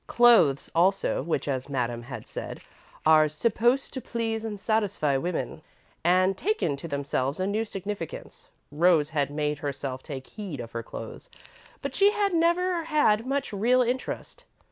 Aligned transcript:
Clothes, 0.07 0.71
also, 0.73 1.21
which, 1.21 1.47
as 1.47 1.69
Madame 1.69 2.01
had 2.01 2.25
said, 2.25 2.59
are 3.05 3.29
"supposed 3.29 3.93
to 3.93 4.01
please 4.01 4.43
and 4.43 4.59
satisfy 4.59 5.15
women," 5.15 5.61
had 6.03 6.35
taken 6.35 6.75
to 6.77 6.87
themselves 6.87 7.39
a 7.39 7.45
new 7.45 7.63
significance. 7.63 8.49
Rose 8.71 9.11
had 9.11 9.29
made 9.29 9.59
herself 9.59 10.01
take 10.01 10.25
heed 10.25 10.59
of 10.59 10.71
her 10.71 10.81
clothes, 10.81 11.29
but 11.83 11.93
she 11.93 12.09
had 12.13 12.33
never 12.33 12.85
had 12.85 13.27
much 13.27 13.53
real 13.53 13.83
interest. 13.83 14.43